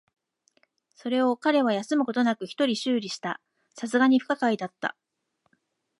[0.95, 3.39] それを彼は休むことなく一人修理した。
[3.79, 4.95] 流石に不可解だった。